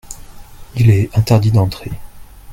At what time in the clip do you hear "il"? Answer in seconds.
0.75-0.89